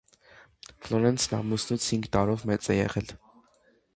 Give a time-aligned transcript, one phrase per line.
[0.85, 3.13] Ֆլորենսն ամուսնուց հինգ տարով մեծ է եղել։